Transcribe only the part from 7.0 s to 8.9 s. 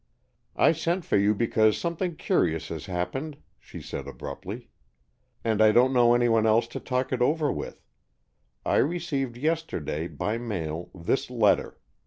it over with. I